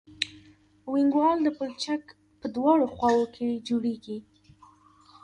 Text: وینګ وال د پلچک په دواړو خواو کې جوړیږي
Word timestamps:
وینګ 0.91 1.13
وال 1.19 1.37
د 1.43 1.47
پلچک 1.57 2.03
په 2.39 2.47
دواړو 2.55 2.85
خواو 2.95 3.23
کې 3.35 3.61
جوړیږي 3.67 4.17